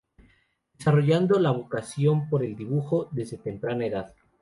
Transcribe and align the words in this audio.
Desarrollando 0.79 1.37
la 1.39 1.51
vocación 1.51 2.27
por 2.27 2.43
el 2.43 2.55
dibujo 2.55 3.07
desde 3.11 3.37
temprana 3.37 3.85
edad. 3.85 4.15